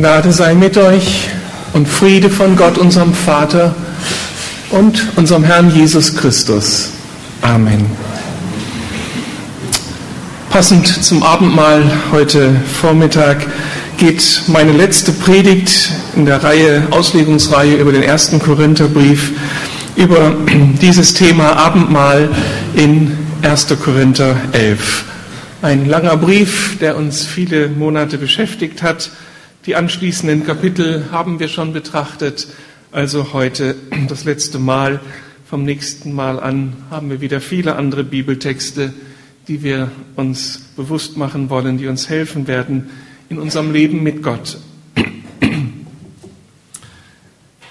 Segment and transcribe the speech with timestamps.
[0.00, 1.28] Gnade sei mit euch
[1.74, 3.74] und Friede von Gott, unserem Vater
[4.70, 6.92] und unserem Herrn Jesus Christus.
[7.42, 7.84] Amen.
[10.48, 13.46] Passend zum Abendmahl heute Vormittag
[13.98, 19.32] geht meine letzte Predigt in der Reihe, Auslegungsreihe über den ersten Korintherbrief,
[19.96, 20.34] über
[20.80, 22.30] dieses Thema Abendmahl
[22.72, 23.66] in 1.
[23.84, 25.04] Korinther 11.
[25.60, 29.10] Ein langer Brief, der uns viele Monate beschäftigt hat
[29.66, 32.48] die anschließenden Kapitel haben wir schon betrachtet,
[32.92, 33.76] also heute
[34.08, 35.00] das letzte Mal.
[35.46, 38.94] Vom nächsten Mal an haben wir wieder viele andere Bibeltexte,
[39.48, 42.88] die wir uns bewusst machen wollen, die uns helfen werden
[43.28, 44.58] in unserem Leben mit Gott.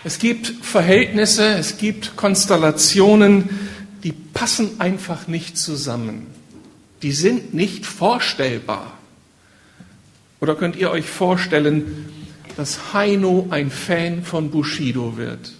[0.03, 3.49] Es gibt Verhältnisse, es gibt Konstellationen,
[4.03, 6.27] die passen einfach nicht zusammen.
[7.01, 8.98] Die sind nicht vorstellbar.
[10.41, 12.05] Oder könnt ihr euch vorstellen,
[12.55, 15.54] dass Heino ein Fan von Bushido wird?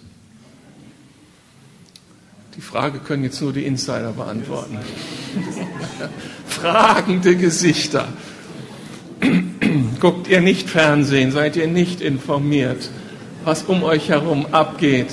[2.56, 4.78] Die Frage können jetzt nur die Insider beantworten.
[6.46, 8.08] Fragende Gesichter.
[10.00, 12.90] Guckt ihr nicht Fernsehen, seid ihr nicht informiert,
[13.44, 15.12] was um euch herum abgeht.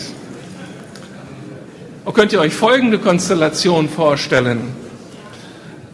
[2.06, 4.62] Und könnt ihr euch folgende Konstellation vorstellen?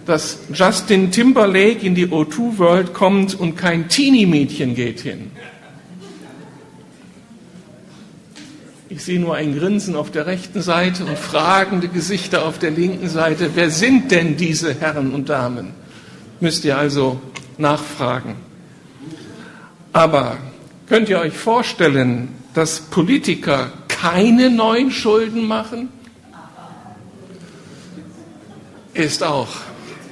[0.05, 5.31] Dass Justin Timberlake in die O2 World kommt und kein Teenie-Mädchen geht hin.
[8.89, 13.09] Ich sehe nur ein Grinsen auf der rechten Seite und fragende Gesichter auf der linken
[13.09, 13.51] Seite.
[13.55, 15.71] Wer sind denn diese Herren und Damen?
[16.39, 17.19] Müsst ihr also
[17.57, 18.35] nachfragen.
[19.93, 20.37] Aber
[20.87, 25.89] könnt ihr euch vorstellen, dass Politiker keine neuen Schulden machen?
[28.93, 29.49] Ist auch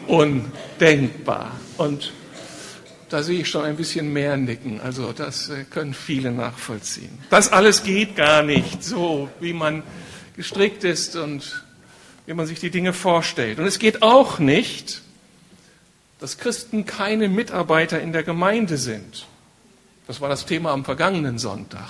[0.07, 1.51] undenkbar.
[1.77, 2.13] Und
[3.09, 4.79] da sehe ich schon ein bisschen mehr nicken.
[4.79, 7.17] Also das äh, können viele nachvollziehen.
[7.29, 9.83] Das alles geht gar nicht so, wie man
[10.35, 11.63] gestrickt ist und
[12.25, 13.59] wie man sich die Dinge vorstellt.
[13.59, 15.01] Und es geht auch nicht,
[16.19, 19.27] dass Christen keine Mitarbeiter in der Gemeinde sind.
[20.07, 21.89] Das war das Thema am vergangenen Sonntag.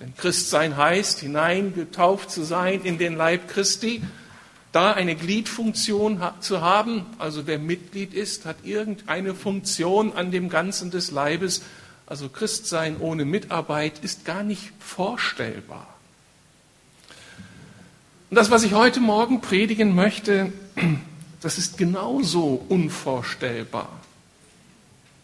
[0.00, 4.02] Denn Christsein heißt, hineingetauft zu sein in den Leib Christi
[4.74, 10.90] da eine Gliedfunktion zu haben, also wer Mitglied ist, hat irgendeine Funktion an dem Ganzen
[10.90, 11.62] des Leibes.
[12.06, 15.86] Also Christsein ohne Mitarbeit ist gar nicht vorstellbar.
[18.30, 20.52] Und das, was ich heute Morgen predigen möchte,
[21.40, 23.88] das ist genauso unvorstellbar.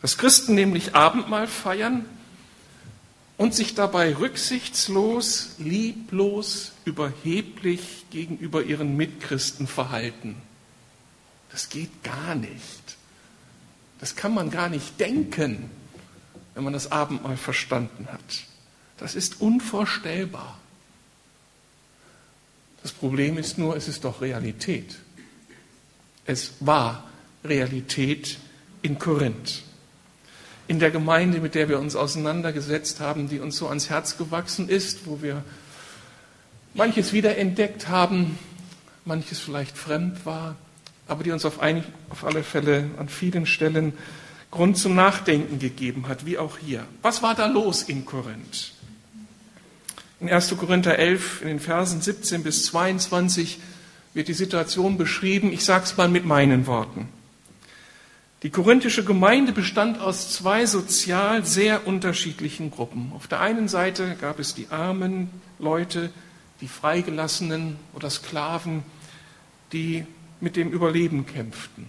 [0.01, 2.05] Dass Christen nämlich Abendmahl feiern
[3.41, 10.37] und sich dabei rücksichtslos, lieblos, überheblich gegenüber ihren Mitchristen verhalten.
[11.51, 12.99] Das geht gar nicht.
[13.99, 15.71] Das kann man gar nicht denken,
[16.55, 18.45] wenn man das Abendmahl verstanden hat.
[18.99, 20.61] Das ist unvorstellbar.
[22.83, 24.97] Das Problem ist nur, es ist doch Realität.
[26.27, 27.09] Es war
[27.43, 28.37] Realität
[28.83, 29.63] in Korinth
[30.71, 34.69] in der Gemeinde, mit der wir uns auseinandergesetzt haben, die uns so ans Herz gewachsen
[34.69, 35.43] ist, wo wir
[36.75, 38.39] manches wiederentdeckt haben,
[39.05, 40.55] manches vielleicht fremd war,
[41.09, 43.95] aber die uns auf, ein, auf alle Fälle an vielen Stellen
[44.53, 46.87] Grund zum Nachdenken gegeben hat, wie auch hier.
[47.03, 48.71] Was war da los in Korinth?
[50.21, 50.57] In 1.
[50.57, 53.59] Korinther 11, in den Versen 17 bis 22
[54.15, 55.53] wird die Situation beschrieben.
[55.53, 57.09] Ich sage es mal mit meinen Worten.
[58.43, 63.13] Die korinthische Gemeinde bestand aus zwei sozial sehr unterschiedlichen Gruppen.
[63.15, 65.29] Auf der einen Seite gab es die armen
[65.59, 66.11] Leute,
[66.63, 68.83] die Freigelassenen oder Sklaven,
[69.73, 70.07] die
[70.41, 71.87] mit dem Überleben kämpften.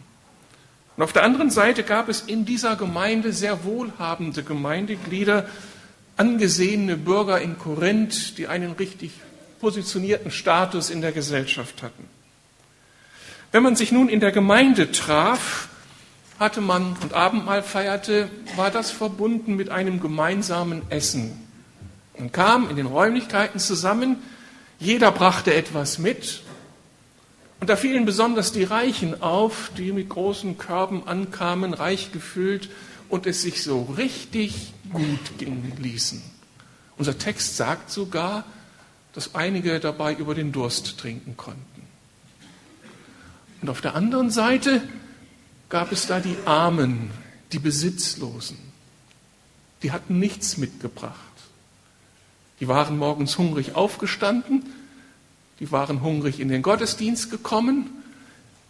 [0.97, 5.47] Und auf der anderen Seite gab es in dieser Gemeinde sehr wohlhabende Gemeindeglieder,
[6.17, 9.11] angesehene Bürger in Korinth, die einen richtig
[9.61, 12.07] positionierten Status in der Gesellschaft hatten.
[13.53, 15.69] Wenn man sich nun in der Gemeinde traf,
[16.41, 21.39] hatte man und Abendmahl feierte, war das verbunden mit einem gemeinsamen Essen.
[22.17, 24.17] Man kam in den Räumlichkeiten zusammen,
[24.79, 26.41] jeder brachte etwas mit.
[27.59, 32.71] Und da fielen besonders die Reichen auf, die mit großen Körben ankamen, reich gefüllt
[33.07, 36.23] und es sich so richtig gut gehen ließen.
[36.97, 38.45] Unser Text sagt sogar,
[39.13, 41.83] dass einige dabei über den Durst trinken konnten.
[43.61, 44.81] Und auf der anderen Seite
[45.71, 47.09] gab es da die Armen,
[47.51, 48.57] die Besitzlosen.
[49.81, 51.15] Die hatten nichts mitgebracht.
[52.59, 54.63] Die waren morgens hungrig aufgestanden,
[55.59, 57.89] die waren hungrig in den Gottesdienst gekommen,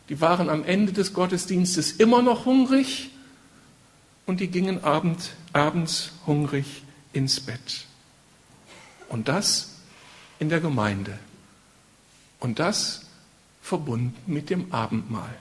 [0.07, 3.09] die waren am Ende des Gottesdienstes immer noch hungrig
[4.25, 7.87] und die gingen abend, abends hungrig ins Bett.
[9.09, 9.71] Und das
[10.39, 11.17] in der Gemeinde.
[12.39, 13.07] Und das
[13.61, 15.35] verbunden mit dem Abendmahl.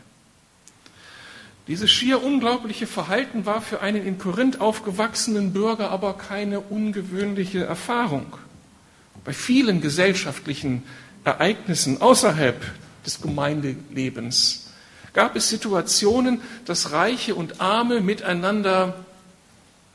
[1.70, 8.26] Dieses schier unglaubliche Verhalten war für einen in Korinth aufgewachsenen Bürger aber keine ungewöhnliche Erfahrung.
[9.25, 10.82] Bei vielen gesellschaftlichen
[11.22, 12.61] Ereignissen außerhalb
[13.06, 14.67] des Gemeindelebens
[15.12, 19.05] gab es Situationen, dass Reiche und Arme miteinander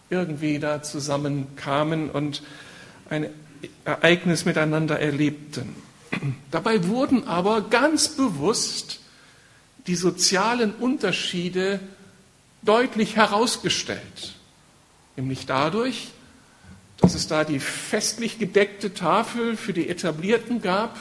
[0.10, 2.42] irgendwie da zusammenkamen und
[3.10, 3.28] ein
[3.84, 5.76] Ereignis miteinander erlebten.
[6.52, 9.02] Dabei wurden aber ganz bewusst
[9.88, 11.80] die sozialen Unterschiede
[12.62, 14.36] deutlich herausgestellt.
[15.16, 16.10] Nämlich dadurch,
[16.98, 20.98] dass es da die festlich gedeckte Tafel für die Etablierten gab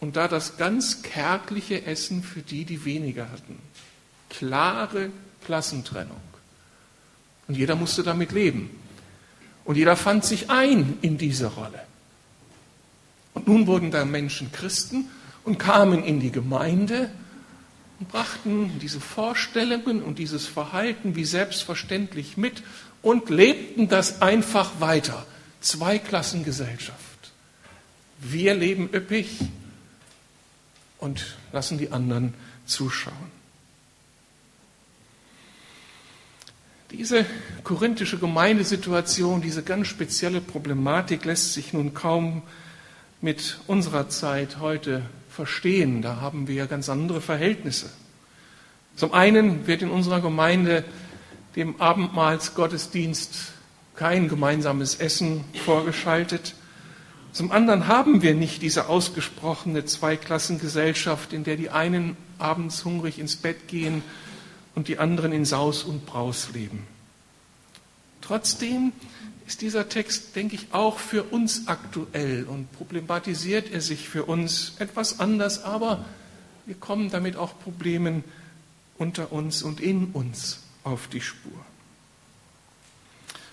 [0.00, 3.58] und da das ganz kärgliche Essen für die, die weniger hatten.
[4.28, 5.10] Klare
[5.44, 6.20] Klassentrennung.
[7.48, 8.70] Und jeder musste damit leben.
[9.64, 11.80] Und jeder fand sich ein in diese Rolle.
[13.32, 15.08] Und nun wurden da Menschen Christen
[15.44, 17.10] und kamen in die Gemeinde
[18.06, 22.62] brachten diese Vorstellungen und dieses Verhalten wie selbstverständlich mit
[23.02, 25.26] und lebten das einfach weiter.
[25.60, 26.98] Zweiklassengesellschaft.
[28.18, 29.38] Wir leben üppig
[30.98, 32.34] und lassen die anderen
[32.66, 33.44] zuschauen.
[36.90, 37.26] Diese
[37.64, 42.42] korinthische Gemeindesituation, diese ganz spezielle Problematik lässt sich nun kaum
[43.20, 45.02] mit unserer Zeit heute
[45.34, 46.00] verstehen.
[46.00, 47.90] Da haben wir ganz andere Verhältnisse.
[48.96, 50.84] Zum einen wird in unserer Gemeinde
[51.56, 53.52] dem Abendmahlsgottesdienst
[53.96, 56.54] kein gemeinsames Essen vorgeschaltet.
[57.32, 63.36] Zum anderen haben wir nicht diese ausgesprochene Zweiklassengesellschaft, in der die einen abends hungrig ins
[63.36, 64.02] Bett gehen
[64.74, 66.86] und die anderen in Saus und Braus leben.
[68.20, 68.92] Trotzdem
[69.46, 74.74] ist dieser Text, denke ich, auch für uns aktuell und problematisiert er sich für uns
[74.78, 76.04] etwas anders, aber
[76.66, 78.24] wir kommen damit auch Problemen
[78.96, 81.52] unter uns und in uns auf die Spur.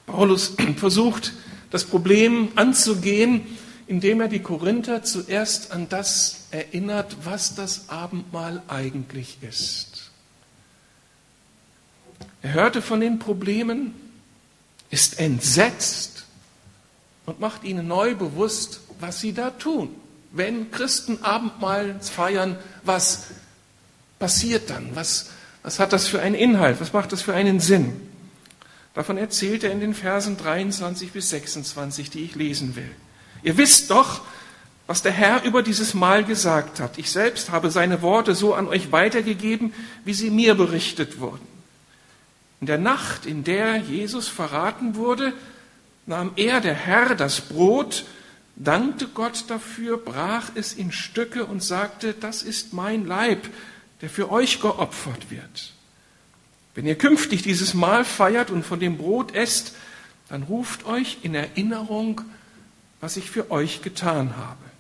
[0.05, 1.33] Paulus versucht,
[1.71, 3.41] das Problem anzugehen,
[3.87, 10.11] indem er die Korinther zuerst an das erinnert, was das Abendmahl eigentlich ist.
[12.41, 13.93] Er hörte von den Problemen,
[14.91, 16.25] ist entsetzt
[17.25, 19.95] und macht ihnen neu bewusst, was sie da tun.
[20.31, 23.27] Wenn Christen Abendmahl feiern, was
[24.19, 24.95] passiert dann?
[24.95, 25.31] Was,
[25.63, 26.79] was hat das für einen Inhalt?
[26.79, 27.99] Was macht das für einen Sinn?
[28.93, 32.91] Davon erzählt er in den Versen 23 bis 26, die ich lesen will.
[33.43, 34.21] Ihr wisst doch,
[34.87, 36.97] was der Herr über dieses Mal gesagt hat.
[36.97, 39.73] Ich selbst habe seine Worte so an euch weitergegeben,
[40.03, 41.47] wie sie mir berichtet wurden.
[42.61, 45.33] In der Nacht, in der Jesus verraten wurde,
[46.05, 48.05] nahm er, der Herr, das Brot,
[48.55, 53.49] dankte Gott dafür, brach es in Stücke und sagte, das ist mein Leib,
[54.01, 55.73] der für euch geopfert wird.
[56.75, 59.73] Wenn ihr künftig dieses Mahl feiert und von dem Brot esst,
[60.29, 62.21] dann ruft euch in Erinnerung,
[63.01, 64.70] was ich für euch getan habe.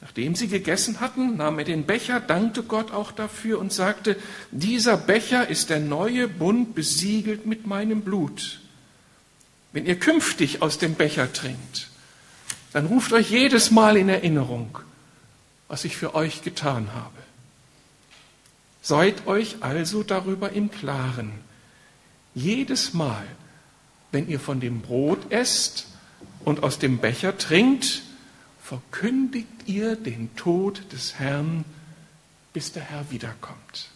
[0.00, 4.16] Nachdem sie gegessen hatten, nahm er den Becher, dankte Gott auch dafür und sagte,
[4.52, 8.60] dieser Becher ist der neue Bund besiegelt mit meinem Blut.
[9.72, 11.88] Wenn ihr künftig aus dem Becher trinkt,
[12.72, 14.78] dann ruft euch jedes Mal in Erinnerung,
[15.66, 17.16] was ich für euch getan habe.
[18.80, 21.32] Seid euch also darüber im Klaren.
[22.34, 23.26] Jedes Mal,
[24.12, 25.88] wenn ihr von dem Brot esst
[26.44, 28.02] und aus dem Becher trinkt,
[28.68, 31.64] verkündigt ihr den Tod des Herrn,
[32.52, 33.88] bis der Herr wiederkommt.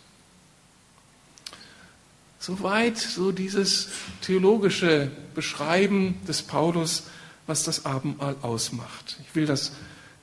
[2.39, 3.89] Soweit so dieses
[4.23, 7.03] theologische Beschreiben des Paulus,
[7.47, 9.19] was das Abendmahl ausmacht.
[9.23, 9.73] Ich will das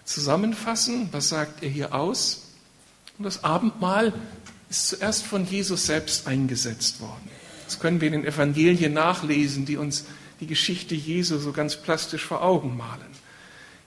[0.03, 1.09] zusammenfassen.
[1.11, 2.47] Was sagt er hier aus?
[3.19, 4.13] Und das Abendmahl
[4.71, 7.29] ist zuerst von Jesus selbst eingesetzt worden.
[7.65, 10.05] Das können wir in den Evangelien nachlesen, die uns
[10.39, 13.18] die Geschichte Jesu so ganz plastisch vor Augen malen.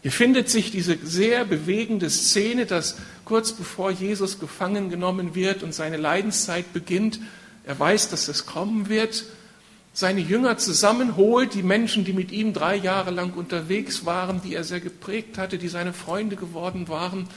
[0.03, 5.73] Hier findet sich diese sehr bewegende Szene, dass kurz bevor Jesus gefangen genommen wird und
[5.73, 7.21] seine Leidenszeit beginnt,
[7.65, 9.25] er weiß, dass es kommen wird,
[9.93, 14.65] seine Jünger zusammenholt, die Menschen, die mit ihm drei Jahre lang unterwegs waren, die er
[14.65, 17.29] sehr geprägt hatte, die seine Freunde geworden waren.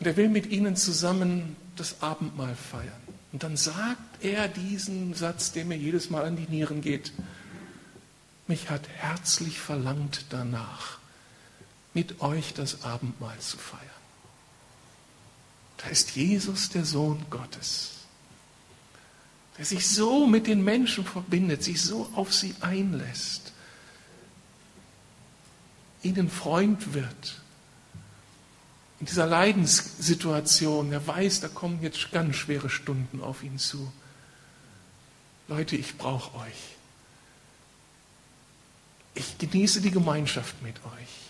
[0.00, 2.92] Und er will mit ihnen zusammen das Abendmahl feiern.
[3.32, 7.12] Und dann sagt er diesen Satz, der mir jedes Mal an die Nieren geht.
[8.46, 10.97] Mich hat herzlich verlangt danach,
[11.98, 13.82] mit euch das Abendmahl zu feiern.
[15.78, 17.90] Da ist Jesus, der Sohn Gottes,
[19.56, 23.52] der sich so mit den Menschen verbindet, sich so auf sie einlässt,
[26.04, 27.40] ihnen Freund wird.
[29.00, 33.92] In dieser Leidenssituation, er weiß, da kommen jetzt ganz schwere Stunden auf ihn zu.
[35.48, 36.76] Leute, ich brauche euch.
[39.16, 41.28] Ich genieße die Gemeinschaft mit euch.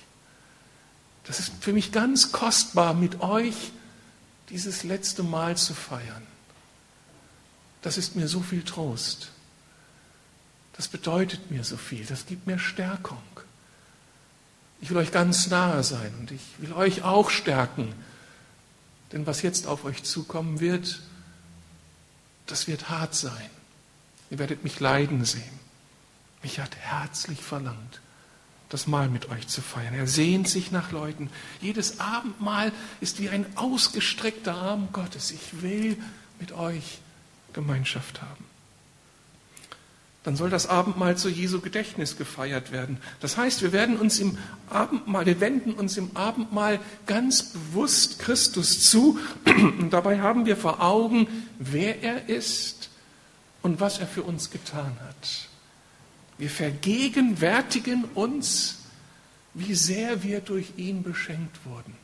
[1.28, 3.70] Das ist für mich ganz kostbar, mit euch
[4.48, 6.26] dieses letzte Mal zu feiern.
[7.82, 9.30] Das ist mir so viel Trost.
[10.72, 12.04] Das bedeutet mir so viel.
[12.06, 13.22] Das gibt mir Stärkung.
[14.80, 17.94] Ich will euch ganz nahe sein und ich will euch auch stärken.
[19.12, 21.00] Denn was jetzt auf euch zukommen wird,
[22.46, 23.50] das wird hart sein.
[24.30, 25.58] Ihr werdet mich leiden sehen.
[26.42, 28.00] Mich hat herzlich verlangt,
[28.68, 29.94] das Mahl mit euch zu feiern.
[29.94, 31.30] Er sehnt sich nach Leuten.
[31.60, 35.30] Jedes Abendmahl ist wie ein ausgestreckter Arm Gottes.
[35.30, 35.96] Ich will
[36.38, 36.98] mit euch
[37.52, 38.44] Gemeinschaft haben.
[40.24, 42.98] Dann soll das Abendmahl zu Jesu Gedächtnis gefeiert werden.
[43.20, 44.36] Das heißt, wir werden uns im
[44.68, 50.82] Abendmahl, wir wenden uns im Abendmahl ganz bewusst Christus zu und dabei haben wir vor
[50.82, 52.90] Augen, wer er ist
[53.62, 55.47] und was er für uns getan hat.
[56.38, 58.78] Wir vergegenwärtigen uns,
[59.54, 61.96] wie sehr wir durch ihn beschenkt wurden.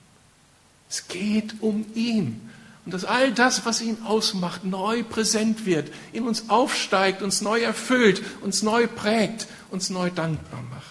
[0.90, 2.50] Es geht um ihn.
[2.84, 7.60] Und dass all das, was ihn ausmacht, neu präsent wird, in uns aufsteigt, uns neu
[7.60, 10.84] erfüllt, uns neu prägt, uns neu dankbar macht.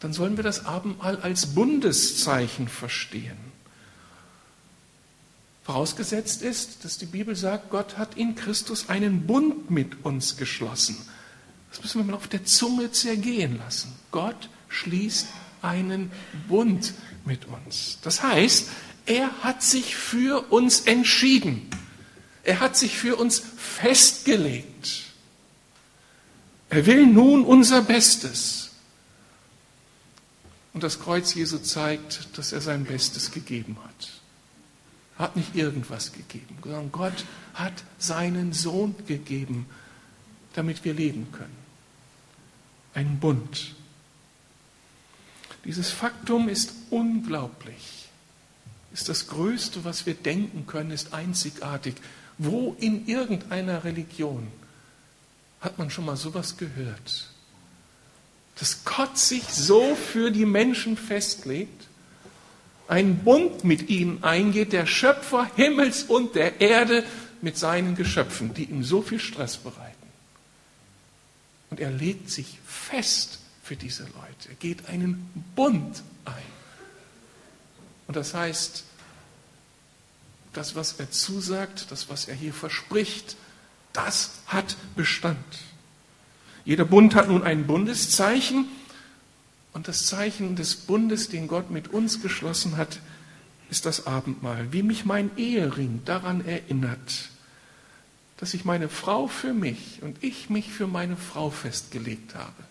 [0.00, 3.47] Dann sollen wir das Abendmahl als Bundeszeichen verstehen.
[5.68, 10.96] Vorausgesetzt ist, dass die Bibel sagt, Gott hat in Christus einen Bund mit uns geschlossen.
[11.68, 13.92] Das müssen wir mal auf der Zunge zergehen lassen.
[14.10, 15.26] Gott schließt
[15.60, 16.10] einen
[16.48, 16.94] Bund
[17.26, 17.98] mit uns.
[18.00, 18.70] Das heißt,
[19.04, 21.68] er hat sich für uns entschieden.
[22.44, 25.02] Er hat sich für uns festgelegt.
[26.70, 28.70] Er will nun unser Bestes.
[30.72, 34.17] Und das Kreuz Jesu zeigt, dass er sein Bestes gegeben hat
[35.18, 39.66] hat nicht irgendwas gegeben, sondern Gott hat seinen Sohn gegeben,
[40.54, 41.56] damit wir leben können.
[42.94, 43.74] Ein Bund.
[45.64, 48.08] Dieses Faktum ist unglaublich,
[48.92, 51.96] ist das Größte, was wir denken können, ist einzigartig.
[52.38, 54.46] Wo in irgendeiner Religion
[55.60, 57.28] hat man schon mal sowas gehört?
[58.58, 61.87] Dass Gott sich so für die Menschen festlegt,
[62.88, 67.04] einen Bund mit ihnen eingeht, der Schöpfer Himmels und der Erde
[67.42, 69.94] mit seinen Geschöpfen, die ihm so viel Stress bereiten.
[71.70, 74.48] Und er legt sich fest für diese Leute.
[74.48, 76.34] Er geht einen Bund ein.
[78.06, 78.84] Und das heißt,
[80.54, 83.36] das, was er zusagt, das, was er hier verspricht,
[83.92, 85.36] das hat Bestand.
[86.64, 88.66] Jeder Bund hat nun ein Bundeszeichen
[89.78, 92.98] und das Zeichen des Bundes, den Gott mit uns geschlossen hat,
[93.70, 94.72] ist das Abendmahl.
[94.72, 97.30] Wie mich mein Ehering daran erinnert,
[98.38, 102.64] dass ich meine Frau für mich und ich mich für meine Frau festgelegt habe.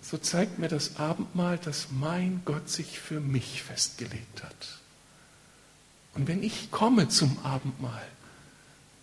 [0.00, 4.78] So zeigt mir das Abendmahl, dass mein Gott sich für mich festgelegt hat.
[6.14, 8.08] Und wenn ich komme zum Abendmahl,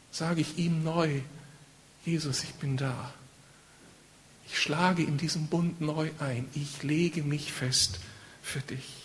[0.09, 1.21] sage ich ihm neu,
[2.05, 3.13] Jesus, ich bin da.
[4.51, 6.49] Ich schlage in diesem Bund neu ein.
[6.53, 7.99] Ich lege mich fest
[8.41, 9.03] für dich.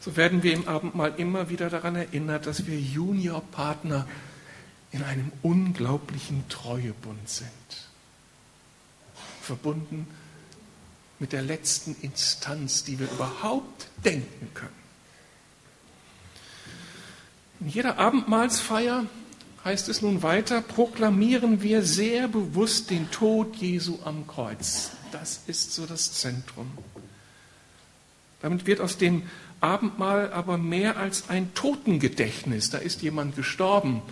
[0.00, 4.08] So werden wir im Abendmahl immer wieder daran erinnert, dass wir Juniorpartner
[4.92, 7.46] in einem unglaublichen Treuebund sind.
[9.42, 10.06] Verbunden
[11.18, 14.80] mit der letzten Instanz, die wir überhaupt denken können.
[17.60, 19.04] In jeder Abendmahlsfeier
[19.64, 24.92] heißt es nun weiter, proklamieren wir sehr bewusst den Tod Jesu am Kreuz.
[25.12, 26.70] Das ist so das Zentrum.
[28.40, 29.22] Damit wird aus dem
[29.60, 32.70] Abendmahl aber mehr als ein Totengedächtnis.
[32.70, 34.02] Da ist jemand gestorben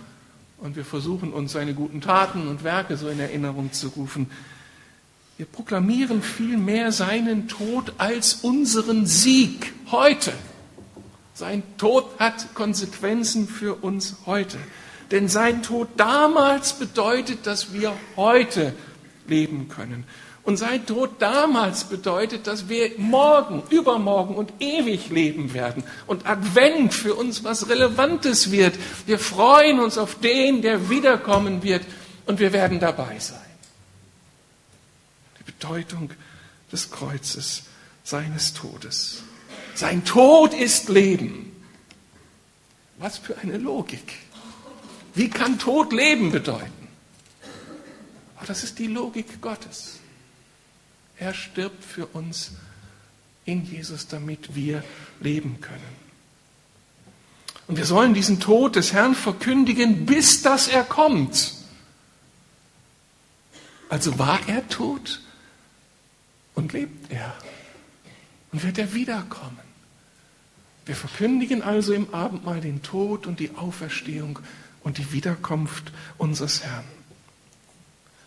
[0.59, 4.29] und wir versuchen uns seine guten Taten und Werke so in Erinnerung zu rufen.
[5.37, 10.33] Wir proklamieren vielmehr seinen Tod als unseren Sieg heute.
[11.33, 14.57] Sein Tod hat Konsequenzen für uns heute.
[15.11, 18.73] Denn sein Tod damals bedeutet, dass wir heute
[19.27, 20.05] leben können.
[20.43, 25.83] Und sein Tod damals bedeutet, dass wir morgen, übermorgen und ewig leben werden.
[26.07, 28.75] Und Advent für uns was Relevantes wird.
[29.05, 31.83] Wir freuen uns auf den, der wiederkommen wird.
[32.25, 33.39] Und wir werden dabei sein.
[35.39, 36.11] Die Bedeutung
[36.71, 37.63] des Kreuzes,
[38.03, 39.23] seines Todes.
[39.75, 41.55] Sein Tod ist Leben.
[42.97, 44.13] Was für eine Logik.
[45.15, 46.87] Wie kann Tod Leben bedeuten?
[48.37, 49.99] Aber das ist die Logik Gottes.
[51.17, 52.51] Er stirbt für uns
[53.45, 54.83] in Jesus, damit wir
[55.19, 56.09] leben können.
[57.67, 61.53] Und wir sollen diesen Tod des Herrn verkündigen, bis dass er kommt.
[63.89, 65.21] Also war er tot
[66.55, 67.35] und lebt er
[68.51, 69.59] und wird er wiederkommen.
[70.85, 74.39] Wir verkündigen also im Abendmahl den Tod und die Auferstehung
[74.83, 76.85] und die Wiederkunft unseres Herrn.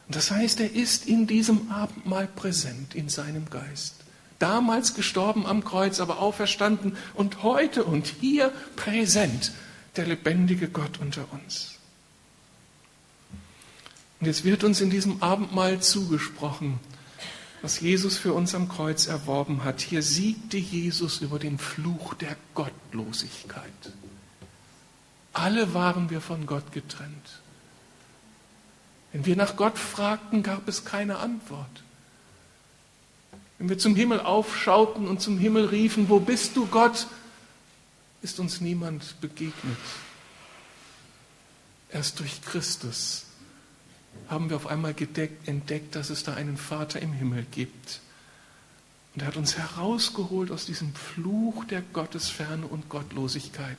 [0.08, 3.96] Und das heißt, er ist in diesem Abendmahl präsent in seinem Geist.
[4.38, 9.52] Damals gestorben am Kreuz, aber auferstanden und heute und hier präsent
[9.96, 11.78] der lebendige Gott unter uns.
[14.20, 16.78] Und jetzt wird uns in diesem Abendmahl zugesprochen,
[17.60, 19.80] was Jesus für uns am Kreuz erworben hat.
[19.80, 23.92] Hier siegte Jesus über den Fluch der Gottlosigkeit.
[25.32, 27.40] Alle waren wir von Gott getrennt.
[29.12, 31.82] Wenn wir nach Gott fragten, gab es keine Antwort.
[33.58, 37.06] Wenn wir zum Himmel aufschauten und zum Himmel riefen, wo bist du Gott,
[38.22, 39.76] ist uns niemand begegnet.
[41.90, 43.26] Erst durch Christus
[44.28, 48.00] haben wir auf einmal gedeckt, entdeckt, dass es da einen Vater im Himmel gibt.
[49.14, 53.78] Und er hat uns herausgeholt aus diesem Fluch der Gottesferne und Gottlosigkeit.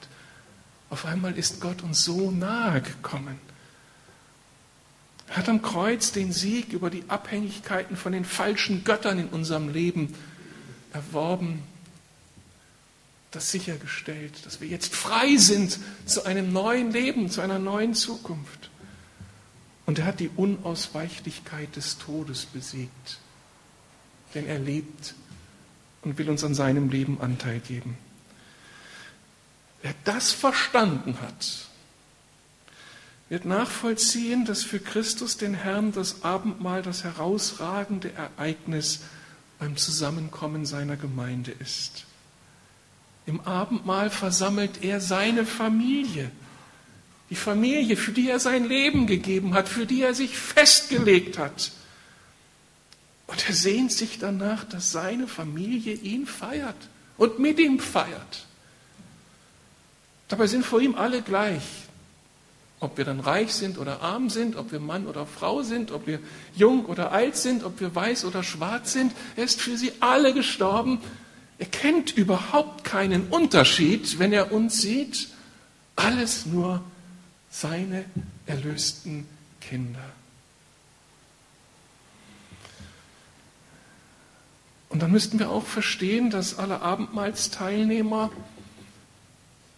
[0.89, 3.39] Auf einmal ist Gott uns so nahe gekommen.
[5.29, 9.69] Er hat am Kreuz den Sieg über die Abhängigkeiten von den falschen Göttern in unserem
[9.69, 10.13] Leben
[10.93, 11.63] erworben,
[13.31, 18.69] das sichergestellt, dass wir jetzt frei sind zu einem neuen Leben, zu einer neuen Zukunft.
[19.87, 23.17] Und er hat die Unausweichlichkeit des Todes besiegt,
[24.35, 25.15] denn er lebt
[26.03, 27.97] und will uns an seinem Leben Anteil geben.
[29.83, 31.67] Wer das verstanden hat,
[33.27, 39.01] wird nachvollziehen, dass für Christus den Herrn das Abendmahl das herausragende Ereignis
[39.59, 42.05] beim Zusammenkommen seiner Gemeinde ist.
[43.25, 46.31] Im Abendmahl versammelt er seine Familie,
[47.29, 51.71] die Familie, für die er sein Leben gegeben hat, für die er sich festgelegt hat.
[53.27, 56.77] Und er sehnt sich danach, dass seine Familie ihn feiert
[57.17, 58.45] und mit ihm feiert.
[60.33, 61.61] Dabei sind vor ihm alle gleich.
[62.79, 66.07] Ob wir dann reich sind oder arm sind, ob wir Mann oder Frau sind, ob
[66.07, 66.17] wir
[66.55, 70.33] jung oder alt sind, ob wir weiß oder schwarz sind, er ist für sie alle
[70.33, 70.99] gestorben.
[71.59, 75.27] Er kennt überhaupt keinen Unterschied, wenn er uns sieht.
[75.95, 76.81] Alles nur
[77.51, 78.03] seine
[78.47, 79.27] erlösten
[79.61, 80.09] Kinder.
[84.89, 88.31] Und dann müssten wir auch verstehen, dass alle Abendmahlsteilnehmer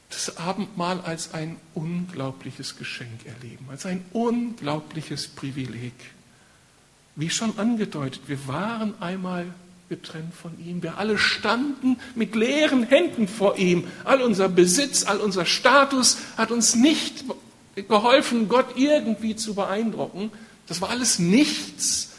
[0.09, 5.93] das Abendmahl als ein unglaubliches Geschenk erleben, als ein unglaubliches Privileg.
[7.15, 9.45] Wie schon angedeutet, wir waren einmal
[9.89, 10.81] getrennt von ihm.
[10.83, 13.87] Wir alle standen mit leeren Händen vor ihm.
[14.03, 17.23] All unser Besitz, all unser Status hat uns nicht
[17.75, 20.31] geholfen, Gott irgendwie zu beeindrucken.
[20.67, 22.11] Das war alles nichts.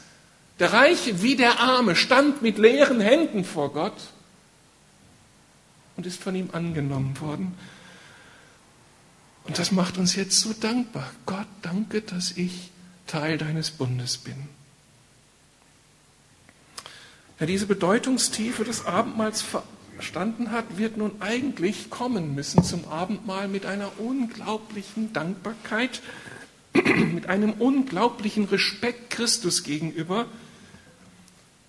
[0.59, 3.97] Der Reiche wie der Arme stand mit leeren Händen vor Gott
[5.97, 7.55] und ist von ihm angenommen worden.
[9.47, 11.11] Und das macht uns jetzt so dankbar.
[11.25, 12.71] Gott, danke, dass ich
[13.07, 14.49] Teil deines Bundes bin.
[17.39, 19.45] Wer diese Bedeutungstiefe des Abendmahls
[19.95, 26.03] verstanden hat, wird nun eigentlich kommen müssen zum Abendmahl mit einer unglaublichen Dankbarkeit,
[26.73, 30.27] mit einem unglaublichen Respekt Christus gegenüber,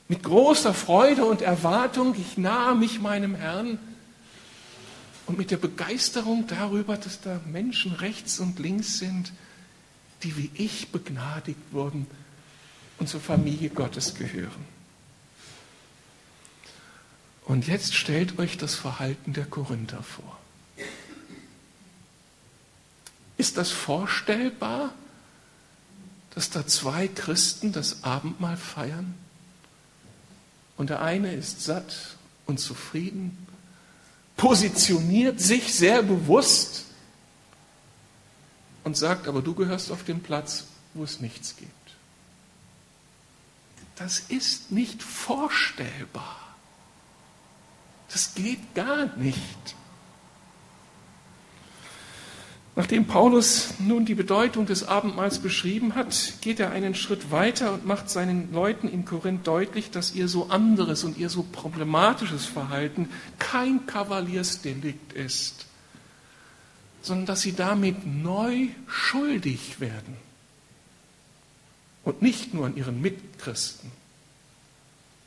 [0.07, 3.77] mit großer Freude und Erwartung, ich nahe mich meinem Herrn,
[5.27, 9.33] und mit der Begeisterung darüber, dass da Menschen rechts und links sind,
[10.23, 12.07] die wie ich begnadigt wurden
[12.97, 14.65] und zur Familie Gottes gehören.
[17.43, 20.39] Und jetzt stellt euch das Verhalten der Korinther vor.
[23.37, 24.93] Ist das vorstellbar,
[26.33, 29.13] dass da zwei Christen das Abendmahl feiern?
[30.77, 33.46] Und der eine ist satt und zufrieden
[34.37, 36.85] positioniert sich sehr bewusst
[38.83, 41.71] und sagt, aber du gehörst auf den Platz, wo es nichts gibt.
[43.95, 46.37] Das ist nicht vorstellbar.
[48.09, 49.75] Das geht gar nicht.
[52.77, 57.87] Nachdem Paulus nun die Bedeutung des Abendmahls beschrieben hat, geht er einen Schritt weiter und
[57.87, 63.09] macht seinen Leuten in Korinth deutlich, dass ihr so anderes und ihr so problematisches Verhalten
[63.39, 65.65] kein Kavaliersdelikt ist,
[67.01, 70.15] sondern dass sie damit neu schuldig werden.
[72.03, 73.91] Und nicht nur an ihren Mitchristen,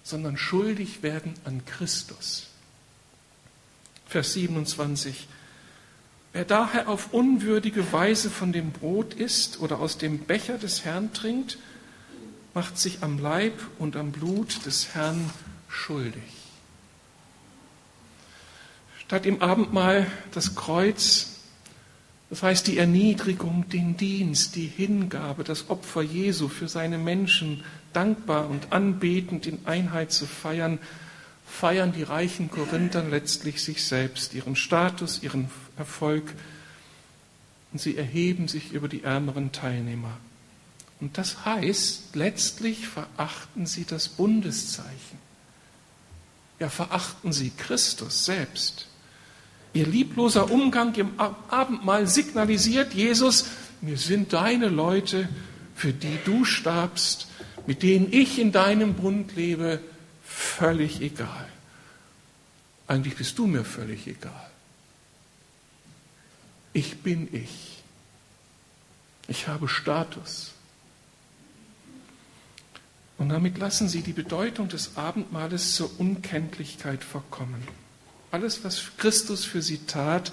[0.05, 2.47] sondern schuldig werden an Christus.
[4.07, 5.27] Vers 27.
[6.33, 11.13] Wer daher auf unwürdige Weise von dem Brot isst oder aus dem Becher des Herrn
[11.13, 11.59] trinkt,
[12.55, 15.31] macht sich am Leib und am Blut des Herrn
[15.69, 16.23] schuldig.
[19.01, 21.41] Statt im Abendmahl das Kreuz,
[22.29, 28.49] das heißt die Erniedrigung, den Dienst, die Hingabe, das Opfer Jesu für seine Menschen dankbar
[28.49, 30.79] und anbetend in Einheit zu feiern,
[31.45, 36.33] feiern die reichen Korinther letztlich sich selbst, ihren Status, ihren Erfolg
[37.73, 40.17] und sie erheben sich über die ärmeren Teilnehmer.
[41.01, 45.19] Und das heißt, letztlich verachten sie das Bundeszeichen.
[46.59, 48.87] Ja, verachten sie Christus selbst.
[49.73, 53.47] Ihr liebloser Umgang im Abendmahl signalisiert Jesus,
[53.81, 55.29] mir sind deine Leute,
[55.75, 57.29] für die du starbst,
[57.67, 59.81] mit denen ich in deinem Bund lebe,
[60.23, 61.49] völlig egal.
[62.87, 64.50] Eigentlich bist du mir völlig egal.
[66.73, 67.83] Ich bin ich.
[69.29, 70.53] Ich habe Status.
[73.19, 77.63] Und damit lassen sie die Bedeutung des Abendmahles zur Unkenntlichkeit verkommen.
[78.31, 80.33] Alles, was Christus für sie tat,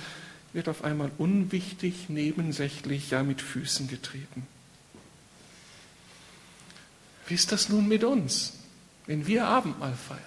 [0.54, 4.48] wird auf einmal unwichtig, nebensächlich, ja mit Füßen getreten.
[7.28, 8.54] Wie ist das nun mit uns,
[9.06, 10.22] wenn wir Abendmahl feiern?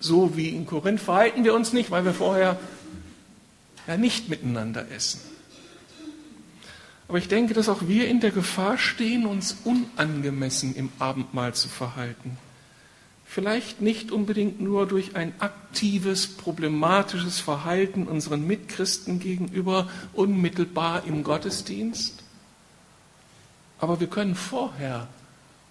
[0.00, 2.58] So wie in Korinth verhalten wir uns nicht, weil wir vorher
[3.86, 5.20] ja nicht miteinander essen.
[7.06, 11.68] Aber ich denke, dass auch wir in der Gefahr stehen, uns unangemessen im Abendmahl zu
[11.68, 12.38] verhalten.
[13.26, 22.22] Vielleicht nicht unbedingt nur durch ein aktives, problematisches Verhalten unseren Mitchristen gegenüber, unmittelbar im Gottesdienst,
[23.80, 25.08] aber wir können vorher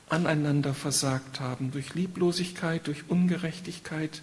[0.09, 4.21] aneinander versagt haben, durch Lieblosigkeit, durch Ungerechtigkeit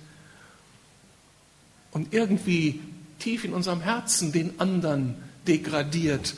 [1.90, 2.80] und irgendwie
[3.20, 5.14] tief in unserem Herzen den anderen
[5.46, 6.34] degradiert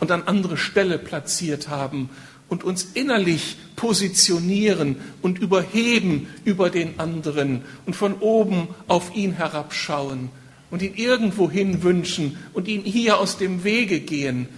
[0.00, 2.08] und an andere Stelle platziert haben
[2.48, 10.30] und uns innerlich positionieren und überheben über den anderen und von oben auf ihn herabschauen
[10.70, 14.48] und ihn irgendwohin wünschen und ihn hier aus dem Wege gehen.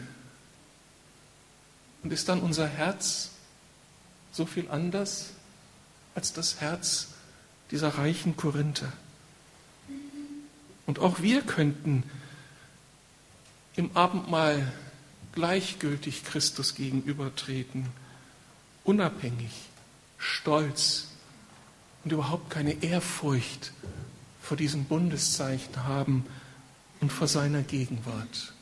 [2.02, 3.30] Und ist dann unser Herz
[4.32, 5.30] so viel anders
[6.14, 7.08] als das Herz
[7.70, 8.92] dieser reichen Korinther?
[10.86, 12.02] Und auch wir könnten
[13.76, 14.72] im Abendmahl
[15.32, 17.86] gleichgültig Christus gegenübertreten,
[18.84, 19.52] unabhängig,
[20.18, 21.08] stolz
[22.04, 23.72] und überhaupt keine Ehrfurcht
[24.40, 26.26] vor diesem Bundeszeichen haben
[27.00, 28.52] und vor seiner Gegenwart.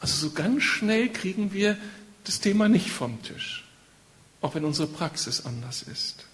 [0.00, 1.76] Also so ganz schnell kriegen wir
[2.24, 3.64] das Thema nicht vom Tisch,
[4.40, 6.26] auch wenn unsere Praxis anders ist.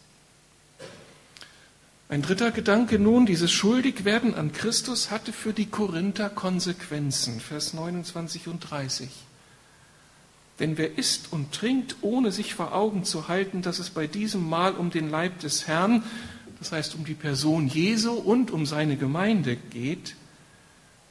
[2.11, 8.49] Ein dritter Gedanke nun, dieses Schuldigwerden an Christus hatte für die Korinther Konsequenzen, Vers 29
[8.49, 9.09] und 30.
[10.59, 14.49] Denn wer isst und trinkt, ohne sich vor Augen zu halten, dass es bei diesem
[14.49, 16.03] Mahl um den Leib des Herrn,
[16.59, 20.17] das heißt um die Person Jesu und um seine Gemeinde geht,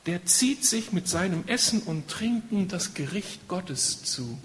[0.05, 4.37] der zieht sich mit seinem Essen und Trinken das Gericht Gottes zu.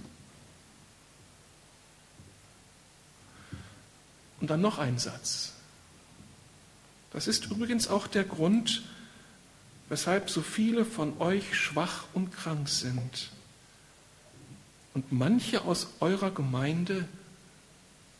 [4.41, 5.54] Und dann noch ein Satz.
[7.15, 8.83] Das ist übrigens auch der Grund,
[9.89, 13.31] weshalb so viele von euch schwach und krank sind.
[14.95, 17.09] Und manche aus eurer Gemeinde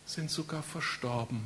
[0.07, 1.41] sind sogar verstorben,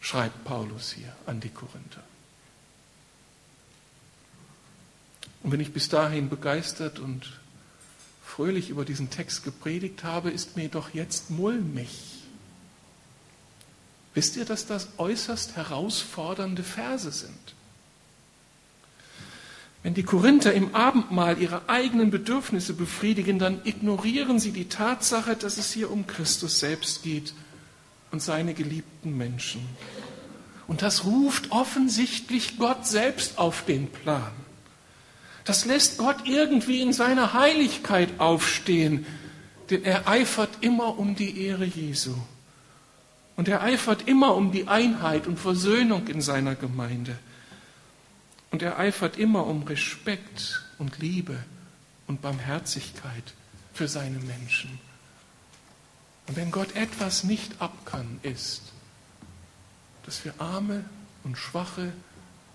[0.00, 2.02] schreibt Paulus hier an die Korinther.
[5.44, 7.38] Und wenn ich bis dahin begeistert und
[8.24, 12.18] fröhlich über diesen Text gepredigt habe, ist mir doch jetzt mulmig
[14.18, 17.54] Wisst ihr, dass das äußerst herausfordernde Verse sind?
[19.84, 25.56] Wenn die Korinther im Abendmahl ihre eigenen Bedürfnisse befriedigen, dann ignorieren sie die Tatsache, dass
[25.56, 27.32] es hier um Christus selbst geht
[28.10, 29.64] und seine geliebten Menschen.
[30.66, 34.32] Und das ruft offensichtlich Gott selbst auf den Plan.
[35.44, 39.06] Das lässt Gott irgendwie in seiner Heiligkeit aufstehen,
[39.70, 42.16] denn er eifert immer um die Ehre Jesu.
[43.38, 47.16] Und er eifert immer um die Einheit und Versöhnung in seiner Gemeinde.
[48.50, 51.38] Und er eifert immer um Respekt und Liebe
[52.08, 53.32] und Barmherzigkeit
[53.72, 54.80] für seine Menschen.
[56.26, 58.72] Und wenn Gott etwas nicht abkann, ist,
[60.04, 60.84] dass wir arme
[61.22, 61.92] und schwache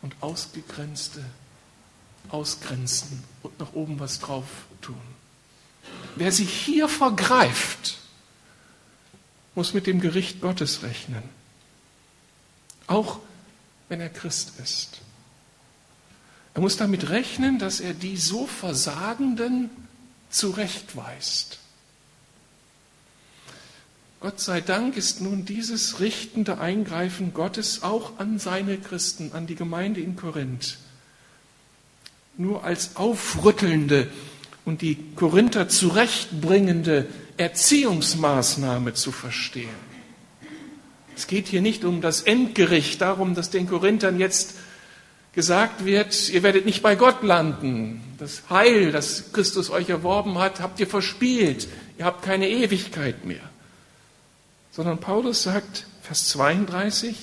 [0.01, 1.23] und ausgegrenzte
[2.27, 4.47] ausgrenzen und nach oben was drauf
[4.81, 4.99] tun.
[6.15, 7.99] Wer sich hier vergreift,
[9.55, 11.23] muss mit dem Gericht Gottes rechnen.
[12.87, 13.19] Auch
[13.89, 15.01] wenn er Christ ist.
[16.53, 19.69] Er muss damit rechnen, dass er die so Versagenden
[20.29, 21.59] zurechtweist.
[24.19, 29.55] Gott sei Dank ist nun dieses richtende Eingreifen Gottes auch an seine Christen, an die
[29.55, 30.77] Gemeinde in Korinth,
[32.37, 34.09] nur als aufrüttelnde
[34.63, 37.07] und die Korinther zurechtbringende
[37.43, 39.93] Erziehungsmaßnahme zu verstehen.
[41.15, 44.55] Es geht hier nicht um das Endgericht, darum, dass den Korinthern jetzt
[45.33, 48.01] gesagt wird, ihr werdet nicht bei Gott landen.
[48.17, 51.67] Das Heil, das Christus euch erworben hat, habt ihr verspielt.
[51.97, 53.41] Ihr habt keine Ewigkeit mehr.
[54.71, 57.15] Sondern Paulus sagt, Vers 32,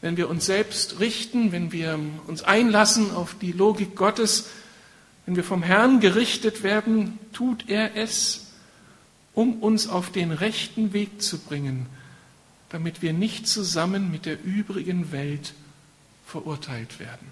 [0.00, 4.46] wenn wir uns selbst richten, wenn wir uns einlassen auf die Logik Gottes,
[5.30, 8.50] wenn wir vom Herrn gerichtet werden, tut er es,
[9.32, 11.86] um uns auf den rechten Weg zu bringen,
[12.68, 15.54] damit wir nicht zusammen mit der übrigen Welt
[16.26, 17.28] verurteilt werden.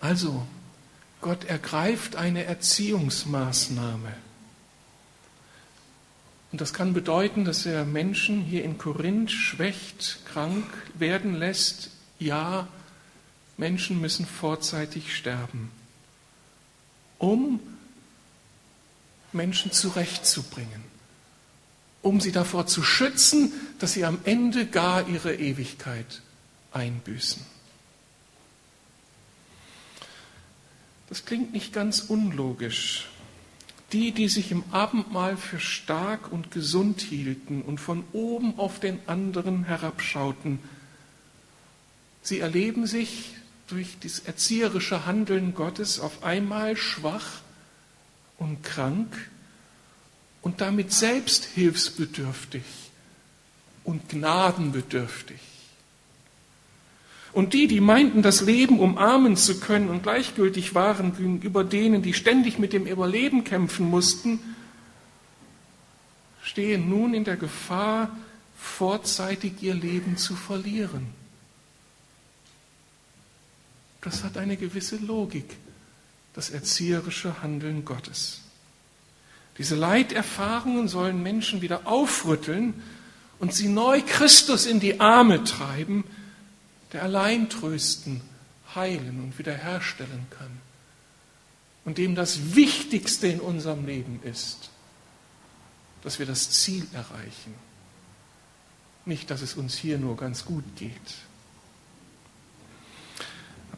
[0.00, 0.44] Also,
[1.20, 4.12] Gott ergreift eine Erziehungsmaßnahme.
[6.50, 11.92] Und das kann bedeuten, dass er Menschen hier in Korinth schwächt, krank werden lässt.
[12.18, 12.66] Ja,
[13.60, 15.70] Menschen müssen vorzeitig sterben,
[17.18, 17.60] um
[19.32, 20.82] Menschen zurechtzubringen,
[22.00, 26.22] um sie davor zu schützen, dass sie am Ende gar ihre Ewigkeit
[26.72, 27.44] einbüßen.
[31.10, 33.08] Das klingt nicht ganz unlogisch.
[33.92, 39.00] Die, die sich im Abendmahl für stark und gesund hielten und von oben auf den
[39.06, 40.60] anderen herabschauten,
[42.22, 43.34] sie erleben sich
[43.70, 47.40] durch das erzieherische Handeln Gottes auf einmal schwach
[48.38, 49.30] und krank
[50.42, 52.62] und damit selbst hilfsbedürftig
[53.84, 55.38] und gnadenbedürftig.
[57.32, 62.14] Und die, die meinten, das Leben umarmen zu können und gleichgültig waren gegenüber denen, die
[62.14, 64.40] ständig mit dem Überleben kämpfen mussten,
[66.42, 68.16] stehen nun in der Gefahr,
[68.56, 71.19] vorzeitig ihr Leben zu verlieren.
[74.00, 75.56] Das hat eine gewisse Logik,
[76.32, 78.40] das erzieherische Handeln Gottes.
[79.58, 82.82] Diese Leiterfahrungen sollen Menschen wieder aufrütteln
[83.38, 86.04] und sie neu Christus in die Arme treiben,
[86.92, 88.22] der allein trösten,
[88.74, 90.60] heilen und wiederherstellen kann.
[91.84, 94.70] Und dem das Wichtigste in unserem Leben ist,
[96.02, 97.54] dass wir das Ziel erreichen.
[99.04, 100.92] Nicht, dass es uns hier nur ganz gut geht.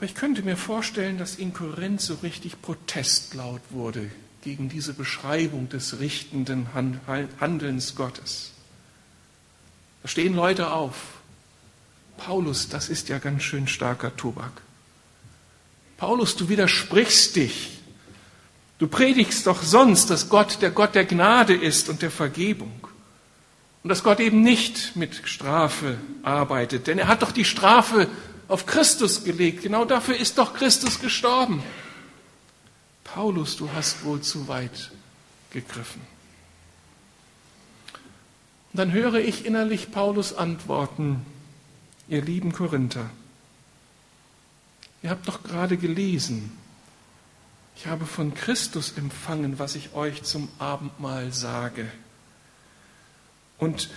[0.03, 4.11] Aber ich könnte mir vorstellen, dass in Korinth so richtig Protest laut wurde
[4.43, 8.51] gegen diese Beschreibung des richtenden Handelns Gottes.
[10.03, 10.97] Da stehen Leute auf.
[12.17, 14.51] Paulus, das ist ja ganz schön starker Tobak.
[15.99, 17.79] Paulus, du widersprichst dich.
[18.79, 22.89] Du predigst doch sonst, dass Gott der Gott der Gnade ist und der Vergebung.
[23.85, 26.89] Und dass Gott eben nicht mit Strafe arbeitet.
[26.89, 28.09] Denn er hat doch die Strafe
[28.53, 29.63] auf Christus gelegt.
[29.63, 31.63] Genau dafür ist doch Christus gestorben.
[33.03, 34.91] Paulus, du hast wohl zu weit
[35.51, 36.03] gegriffen.
[38.73, 41.25] Und dann höre ich innerlich Paulus antworten,
[42.09, 43.11] ihr lieben Korinther.
[45.03, 46.57] Ihr habt doch gerade gelesen,
[47.77, 51.91] ich habe von Christus empfangen, was ich euch zum Abendmahl sage.
[53.59, 53.89] Und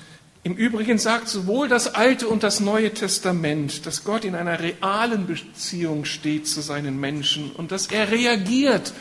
[0.46, 5.26] im Übrigen sagt sowohl das Alte und das Neue Testament, dass Gott in einer realen
[5.26, 8.94] Beziehung steht zu seinen Menschen und dass er reagiert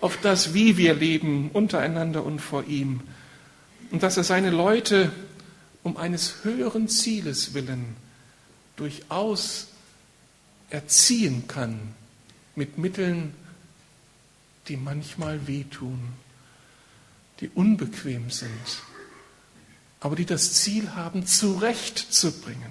[0.00, 3.00] auf das, wie wir leben untereinander und vor ihm.
[3.90, 5.10] Und dass er seine Leute
[5.82, 7.96] um eines höheren Zieles willen
[8.76, 9.66] durchaus
[10.70, 11.80] erziehen kann
[12.54, 13.34] mit Mitteln,
[14.68, 15.98] die manchmal wehtun,
[17.40, 18.52] die unbequem sind,
[20.04, 22.70] aber die das Ziel haben, zurechtzubringen.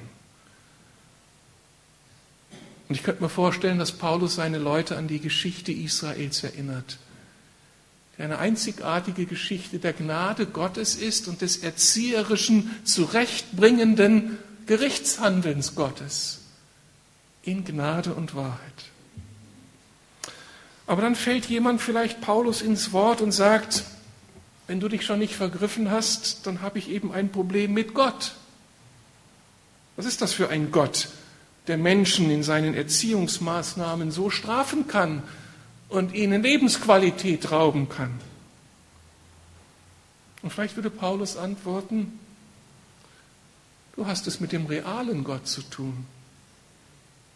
[2.88, 7.00] Und ich könnte mir vorstellen, dass Paulus seine Leute an die Geschichte Israels erinnert
[8.18, 16.42] der eine einzigartige Geschichte der Gnade Gottes ist und des erzieherischen, zurechtbringenden Gerichtshandelns Gottes
[17.42, 18.60] in Gnade und Wahrheit.
[20.86, 23.84] Aber dann fällt jemand vielleicht Paulus ins Wort und sagt,
[24.74, 28.34] wenn du dich schon nicht vergriffen hast, dann habe ich eben ein Problem mit Gott.
[29.98, 31.10] Was ist das für ein Gott,
[31.68, 35.22] der Menschen in seinen Erziehungsmaßnahmen so strafen kann
[35.90, 38.20] und ihnen Lebensqualität rauben kann.
[40.42, 42.18] Und vielleicht würde Paulus antworten,
[43.96, 46.08] du hast es mit dem realen Gott zu tun,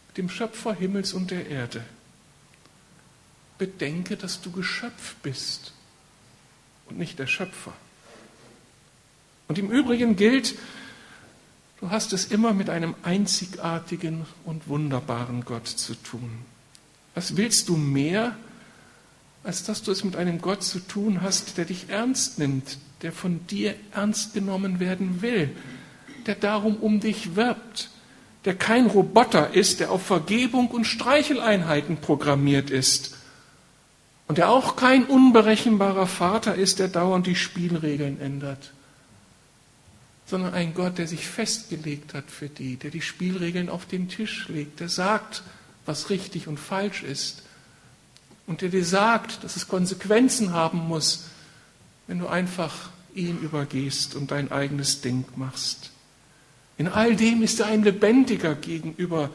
[0.08, 1.84] mit dem Schöpfer Himmels und der Erde.
[3.58, 5.72] Bedenke, dass du Geschöpf bist
[6.88, 7.72] und nicht der Schöpfer.
[9.48, 10.54] Und im Übrigen gilt,
[11.80, 16.30] du hast es immer mit einem einzigartigen und wunderbaren Gott zu tun.
[17.14, 18.36] Was willst du mehr,
[19.42, 23.12] als dass du es mit einem Gott zu tun hast, der dich ernst nimmt, der
[23.12, 25.56] von dir ernst genommen werden will,
[26.26, 27.90] der darum um dich wirbt,
[28.44, 33.17] der kein Roboter ist, der auf Vergebung und Streicheleinheiten programmiert ist
[34.28, 38.72] und der auch kein unberechenbarer Vater ist, der dauernd die Spielregeln ändert
[40.28, 44.46] sondern ein Gott, der sich festgelegt hat für die, der die Spielregeln auf den Tisch
[44.48, 45.42] legt, der sagt,
[45.86, 47.42] was richtig und falsch ist
[48.46, 51.24] und der dir sagt, dass es Konsequenzen haben muss,
[52.06, 55.90] wenn du einfach ihn übergehst und dein eigenes Ding machst.
[56.76, 59.30] In all dem ist er ein lebendiger gegenüber,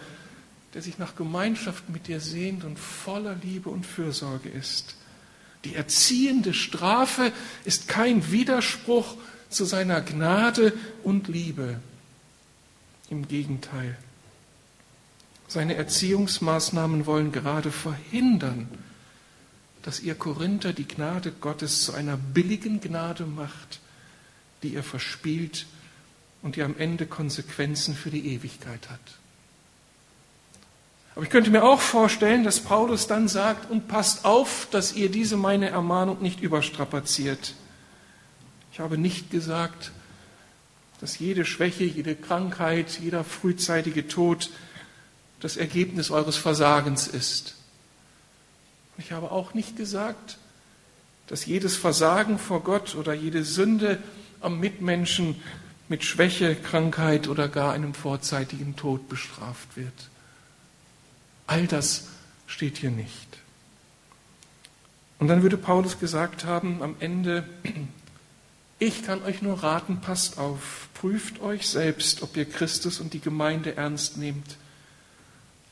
[0.73, 4.95] der sich nach Gemeinschaft mit dir sehnt und voller Liebe und Fürsorge ist.
[5.65, 7.31] Die erziehende Strafe
[7.63, 9.15] ist kein Widerspruch
[9.49, 11.79] zu seiner Gnade und Liebe.
[13.09, 13.97] Im Gegenteil.
[15.47, 18.67] Seine Erziehungsmaßnahmen wollen gerade verhindern,
[19.83, 23.79] dass ihr Korinther die Gnade Gottes zu einer billigen Gnade macht,
[24.63, 25.67] die ihr verspielt
[26.41, 29.22] und die am Ende Konsequenzen für die Ewigkeit hat.
[31.15, 35.09] Aber ich könnte mir auch vorstellen, dass Paulus dann sagt, und passt auf, dass ihr
[35.09, 37.53] diese meine Ermahnung nicht überstrapaziert.
[38.71, 39.91] Ich habe nicht gesagt,
[40.99, 44.49] dass jede Schwäche, jede Krankheit, jeder frühzeitige Tod
[45.39, 47.55] das Ergebnis eures Versagens ist.
[48.97, 50.37] Ich habe auch nicht gesagt,
[51.27, 54.01] dass jedes Versagen vor Gott oder jede Sünde
[54.41, 55.41] am Mitmenschen
[55.89, 60.09] mit Schwäche, Krankheit oder gar einem vorzeitigen Tod bestraft wird.
[61.47, 62.07] All das
[62.47, 63.27] steht hier nicht.
[65.19, 67.47] Und dann würde Paulus gesagt haben am Ende,
[68.79, 73.21] ich kann euch nur raten, passt auf, prüft euch selbst, ob ihr Christus und die
[73.21, 74.57] Gemeinde ernst nehmt.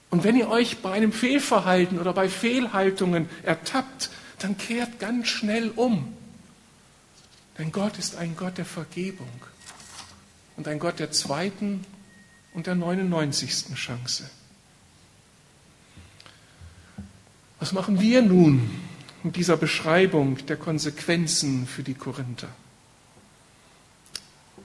[0.09, 5.69] Und wenn ihr euch bei einem Fehlverhalten oder bei Fehlhaltungen ertappt, dann kehrt ganz schnell
[5.69, 6.13] um.
[7.57, 9.29] Denn Gott ist ein Gott der Vergebung
[10.57, 11.85] und ein Gott der zweiten
[12.53, 13.75] und der 99.
[13.75, 14.29] Chance.
[17.61, 18.71] Was machen wir nun
[19.21, 22.49] mit dieser Beschreibung der Konsequenzen für die Korinther?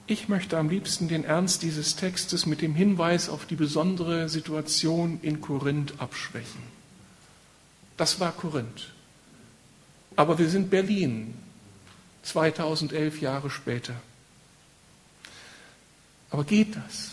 [0.07, 5.19] Ich möchte am liebsten den Ernst dieses Textes mit dem Hinweis auf die besondere Situation
[5.21, 6.63] in Korinth abschwächen.
[7.97, 8.91] Das war Korinth.
[10.15, 11.35] Aber wir sind Berlin,
[12.23, 13.93] 2011 Jahre später.
[16.31, 17.11] Aber geht das?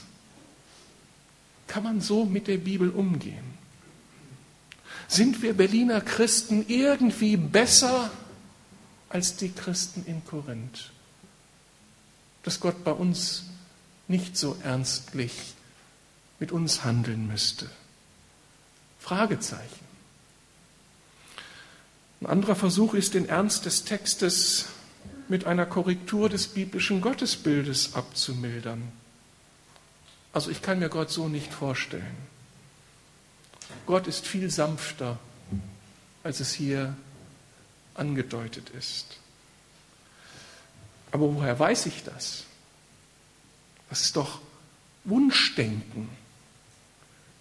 [1.66, 3.53] Kann man so mit der Bibel umgehen?
[5.08, 8.10] Sind wir Berliner Christen irgendwie besser
[9.08, 10.90] als die Christen in Korinth?
[12.44, 13.44] dass Gott bei uns
[14.06, 15.32] nicht so ernstlich
[16.38, 17.68] mit uns handeln müsste?
[19.00, 19.84] Fragezeichen.
[22.20, 24.66] Ein anderer Versuch ist, den Ernst des Textes
[25.28, 28.92] mit einer Korrektur des biblischen Gottesbildes abzumildern.
[30.32, 32.16] Also ich kann mir Gott so nicht vorstellen.
[33.86, 35.18] Gott ist viel sanfter,
[36.22, 36.96] als es hier
[37.94, 39.18] angedeutet ist.
[41.10, 42.44] Aber woher weiß ich das?
[43.88, 44.40] Das ist doch
[45.04, 46.08] Wunschdenken.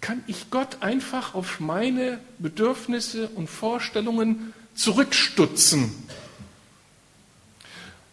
[0.00, 5.92] Kann ich Gott einfach auf meine Bedürfnisse und Vorstellungen zurückstutzen?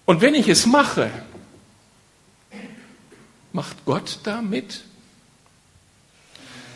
[0.06, 1.12] Und wenn ich es mache,
[3.54, 4.84] macht Gott damit?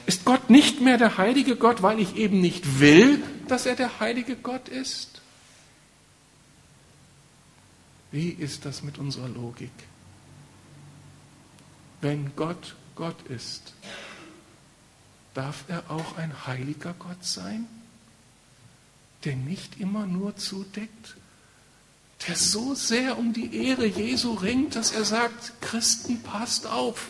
[0.06, 4.00] Ist Gott nicht mehr der heilige Gott, weil ich eben nicht will, dass er der
[4.00, 5.22] heilige Gott ist?
[8.12, 9.72] Wie ist das mit unserer Logik?
[12.02, 13.74] Wenn Gott Gott ist,
[15.34, 17.68] darf er auch ein heiliger Gott sein,
[19.26, 21.16] der nicht immer nur zudeckt,
[22.28, 27.10] der so sehr um die Ehre Jesu ringt, dass er sagt, Christen, passt auf.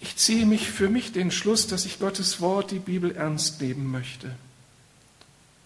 [0.00, 3.90] Ich ziehe mich für mich den Schluss, dass ich Gottes Wort, die Bibel, ernst nehmen
[3.90, 4.34] möchte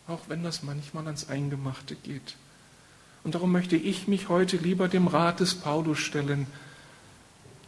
[0.07, 2.35] auch wenn das manchmal ans Eingemachte geht.
[3.22, 6.47] Und darum möchte ich mich heute lieber dem Rat des Paulus stellen.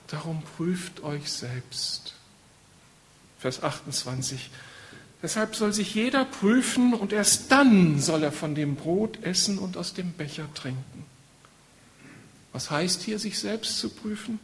[0.08, 2.14] Darum prüft euch selbst.
[3.38, 4.50] Vers 28.
[5.22, 9.78] Deshalb soll sich jeder prüfen und erst dann soll er von dem Brot essen und
[9.78, 11.06] aus dem Becher trinken.
[12.52, 14.38] Was heißt hier, sich selbst zu prüfen?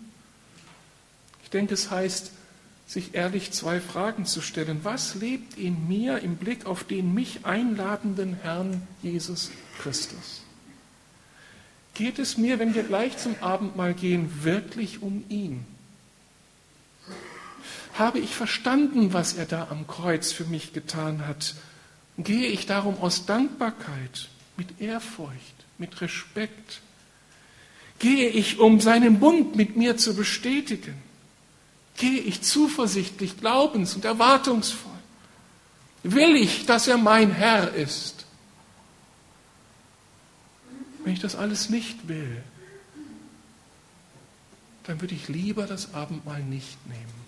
[1.53, 2.33] Denke, es heißt,
[2.87, 4.81] sich ehrlich zwei Fragen zu stellen.
[4.83, 9.51] Was lebt in mir im Blick auf den mich einladenden Herrn Jesus
[9.81, 10.43] Christus?
[11.95, 15.65] Geht es mir, wenn wir gleich zum Abendmahl gehen, wirklich um ihn?
[17.95, 21.55] Habe ich verstanden, was er da am Kreuz für mich getan hat?
[22.17, 26.81] Gehe ich darum aus Dankbarkeit, mit Ehrfurcht, mit Respekt?
[27.99, 30.95] Gehe ich, um seinen Bund mit mir zu bestätigen?
[31.97, 34.91] Gehe ich zuversichtlich, glaubens- und erwartungsvoll?
[36.03, 38.25] Will ich, dass er mein Herr ist?
[41.05, 42.43] Wenn ich das alles nicht will,
[44.85, 47.23] dann würde ich lieber das Abendmahl nicht nehmen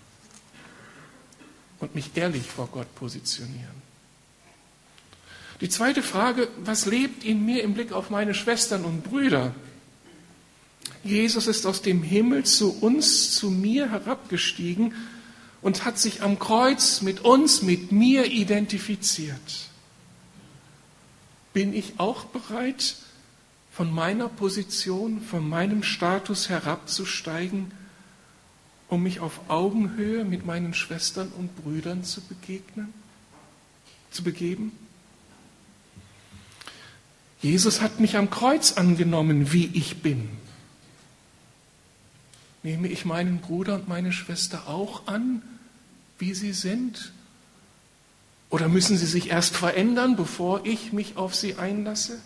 [1.79, 3.85] und mich ehrlich vor Gott positionieren.
[5.61, 9.55] Die zweite Frage, was lebt in mir im Blick auf meine Schwestern und Brüder?
[11.05, 14.95] Jesus ist aus dem Himmel zu uns, zu mir herabgestiegen
[15.61, 19.69] und hat sich am Kreuz mit uns, mit mir identifiziert.
[21.53, 22.95] Bin ich auch bereit,
[23.71, 27.71] von meiner Position, von meinem Status herabzusteigen,
[28.87, 32.93] um mich auf Augenhöhe mit meinen Schwestern und Brüdern zu begegnen,
[34.09, 34.71] zu begeben?
[37.41, 40.29] Jesus hat mich am Kreuz angenommen, wie ich bin.
[42.65, 45.43] Nehme ich meinen Bruder und meine Schwester auch an,
[46.17, 47.13] wie sie sind?
[48.49, 52.19] Oder müssen sie sich erst verändern, bevor ich mich auf sie einlasse?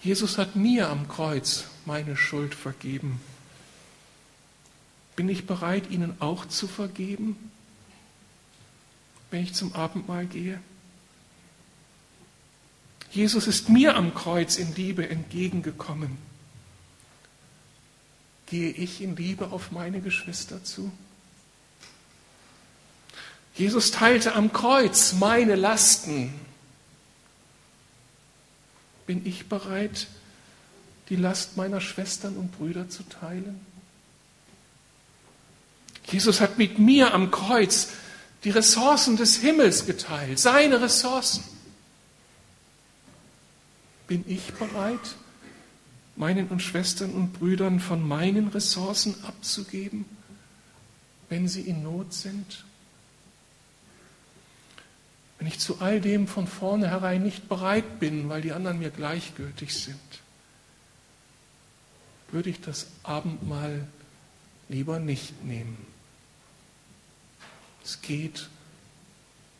[0.00, 3.20] Jesus hat mir am Kreuz meine Schuld vergeben.
[5.16, 7.36] Bin ich bereit, ihnen auch zu vergeben,
[9.32, 10.60] wenn ich zum Abendmahl gehe?
[13.10, 16.27] Jesus ist mir am Kreuz in Liebe entgegengekommen.
[18.50, 20.90] Gehe ich in Liebe auf meine Geschwister zu?
[23.54, 26.32] Jesus teilte am Kreuz meine Lasten
[29.08, 30.06] bin ich bereit,
[31.08, 33.58] die Last meiner Schwestern und Brüder zu teilen?
[36.04, 37.88] Jesus hat mit mir am Kreuz
[38.44, 41.42] die Ressourcen des Himmels geteilt, seine Ressourcen.
[44.06, 45.00] Bin ich bereit,
[46.18, 50.04] meinen und Schwestern und Brüdern von meinen Ressourcen abzugeben,
[51.28, 52.64] wenn sie in Not sind?
[55.38, 59.72] Wenn ich zu all dem von vornherein nicht bereit bin, weil die anderen mir gleichgültig
[59.72, 59.96] sind,
[62.32, 63.86] würde ich das Abendmahl
[64.68, 65.86] lieber nicht nehmen.
[67.84, 68.48] Es geht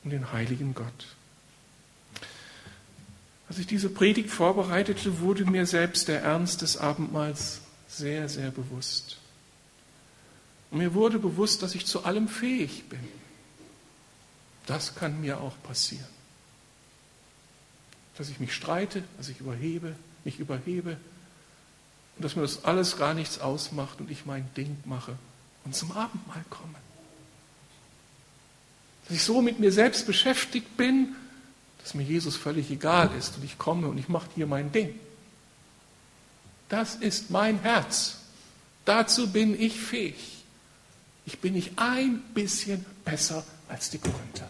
[0.04, 1.06] um den heiligen Gott.
[3.48, 9.16] Als ich diese Predigt vorbereitete, wurde mir selbst der Ernst des Abendmahls sehr, sehr bewusst.
[10.70, 13.00] Und mir wurde bewusst, dass ich zu allem fähig bin.
[14.66, 16.04] Das kann mir auch passieren.
[18.18, 20.98] Dass ich mich streite, dass ich überhebe, mich überhebe
[22.16, 25.16] und dass mir das alles gar nichts ausmacht und ich mein Ding mache
[25.64, 26.74] und zum Abendmahl komme.
[29.06, 31.16] Dass ich so mit mir selbst beschäftigt bin,
[31.82, 34.98] dass mir Jesus völlig egal ist und ich komme und ich mache hier mein Ding.
[36.68, 38.18] Das ist mein Herz.
[38.84, 40.44] Dazu bin ich fähig.
[41.24, 44.48] Ich bin nicht ein bisschen besser als die Korinther.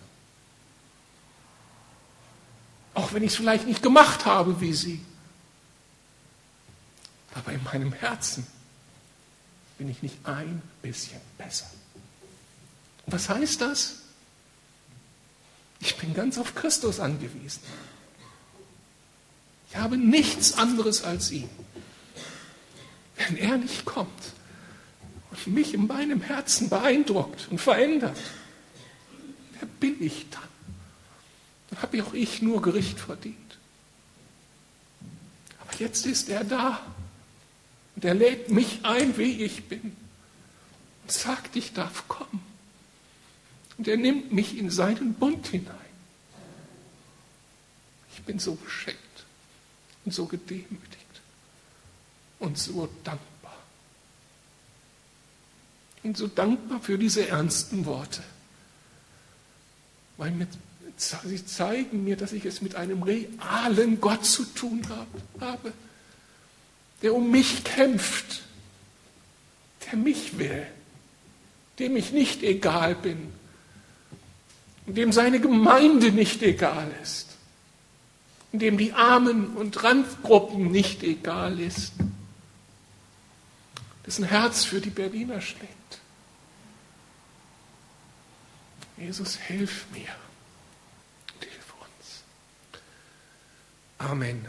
[2.95, 5.01] Auch wenn ich es vielleicht nicht gemacht habe wie sie.
[7.35, 8.47] Aber in meinem Herzen
[9.77, 11.71] bin ich nicht ein bisschen besser.
[13.07, 13.98] Was heißt das?
[15.81, 17.63] Ich bin ganz auf Christus angewiesen.
[19.71, 21.49] Ich habe nichts anderes als ihn.
[23.17, 24.33] Wenn er nicht kommt
[25.31, 28.17] und mich in meinem Herzen beeindruckt und verändert,
[29.59, 30.43] wer bin ich dann?
[31.71, 33.37] Dann habe auch ich nur Gericht verdient.
[35.61, 36.81] Aber jetzt ist er da
[37.95, 39.97] und er lädt mich ein, wie ich bin
[41.03, 42.48] und sagt, ich darf kommen.
[43.79, 45.75] Und er nimmt mich in seinen Bund hinein.
[48.13, 48.99] Ich bin so beschenkt
[50.05, 51.23] und so gedemütigt
[52.41, 53.57] und so dankbar.
[56.03, 58.23] Und so dankbar für diese ernsten Worte.
[60.17, 60.49] Weil mit
[60.99, 64.83] Sie zeigen mir, dass ich es mit einem realen Gott zu tun
[65.39, 65.73] habe,
[67.03, 68.43] der um mich kämpft,
[69.87, 70.67] der mich will,
[71.79, 73.33] dem ich nicht egal bin,
[74.89, 77.37] dem seine Gemeinde nicht egal ist,
[78.53, 81.93] dem die Armen und Randgruppen nicht egal ist,
[84.07, 85.73] dessen Herz für die Berliner schlägt.
[88.97, 90.09] Jesus, hilf mir
[91.35, 92.23] und hilf uns.
[93.99, 94.47] Amen.